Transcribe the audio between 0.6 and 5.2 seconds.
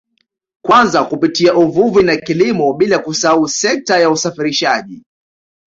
Kwanza kupitia uvuvi na kilimo bila kusahau sekta ya usafirishaji